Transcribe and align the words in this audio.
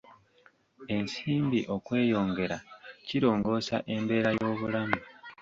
Ensimbi 0.95 1.59
okweyongera 1.75 2.57
kirongoosa 3.07 3.77
embeera 3.93 4.29
y'obulamu. 4.37 4.99